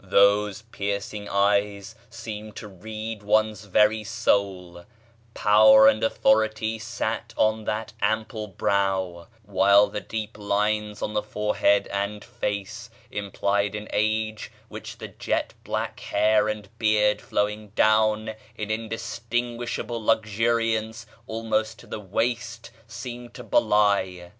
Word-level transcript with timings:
Those 0.00 0.62
piercing 0.62 1.28
eyes 1.28 1.96
seemed 2.08 2.54
to 2.54 2.68
read 2.68 3.24
one's 3.24 3.64
very 3.64 4.04
soul; 4.04 4.84
power 5.34 5.86
[page 5.86 5.90
xl] 5.90 5.94
and 5.96 6.04
authority 6.04 6.78
sat 6.78 7.34
on 7.36 7.64
that 7.64 7.94
ample 8.00 8.46
brow; 8.46 9.26
while 9.42 9.88
the 9.88 10.00
deep 10.00 10.38
lines 10.38 11.02
on 11.02 11.14
the 11.14 11.22
forehead 11.24 11.88
and 11.88 12.22
face 12.24 12.90
implied 13.10 13.74
an 13.74 13.88
age 13.92 14.52
which 14.68 14.98
the 14.98 15.08
jet 15.08 15.54
black 15.64 15.98
hair 15.98 16.46
and 16.48 16.68
beard 16.78 17.20
flowing 17.20 17.70
down 17.70 18.36
in 18.54 18.70
indistinguishable 18.70 20.00
luxuriance 20.00 21.06
almost 21.26 21.76
to 21.80 21.88
the 21.88 21.98
waist 21.98 22.70
seemed 22.86 23.34
to 23.34 23.42
belie. 23.42 24.30